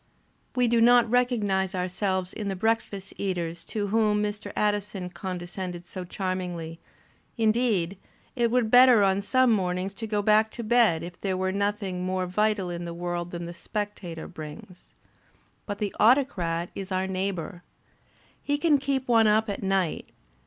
We 0.55 0.67
do 0.67 0.81
not 0.81 1.07
recognize 1.11 1.75
ourselves 1.75 2.33
in 2.33 2.47
the 2.47 2.55
breakfast 2.55 3.13
eaters 3.17 3.63
to 3.65 3.89
whom 3.89 4.23
Mr. 4.23 4.51
Addison 4.55 5.11
condescended 5.11 5.85
so 5.85 6.05
charmingly; 6.05 6.79
indeed, 7.37 7.99
it 8.35 8.49
were 8.49 8.63
better 8.63 9.03
on 9.03 9.21
some 9.21 9.51
mornings 9.51 9.93
to 9.93 10.07
go 10.07 10.23
back 10.23 10.49
to 10.53 10.63
bed 10.63 11.03
if 11.03 11.21
there 11.21 11.37
were 11.37 11.51
nothrog 11.53 11.99
more 12.01 12.25
vital 12.25 12.71
in 12.71 12.85
the 12.85 12.95
world 12.95 13.29
than 13.29 13.45
the 13.45 13.53
Spectator 13.53 14.27
brings. 14.27 14.95
But 15.67 15.77
the 15.77 15.93
Autocrat 15.99 16.71
is 16.73 16.91
our 16.91 17.05
neighbour. 17.05 17.61
H^ 18.49 18.59
can 18.59 18.79
keep 18.79 19.07
one 19.07 19.27
up 19.27 19.51
at 19.51 19.61
night. 19.61 20.09